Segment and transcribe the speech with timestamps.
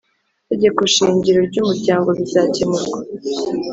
[0.49, 2.97] Tegeko shingiro ry umuryango bizakemurwa